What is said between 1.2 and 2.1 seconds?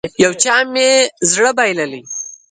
زړه بايللی.